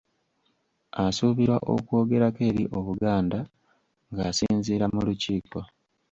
Asuubirwa 1.05 1.57
okwogerako 1.73 2.41
eri 2.49 2.63
Obuganda 2.77 3.39
ng’asinziira 4.11 4.85
mu 4.93 4.99
Lukiiko 5.07 5.59